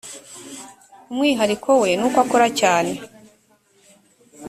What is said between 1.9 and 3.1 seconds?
nuko akora cyane.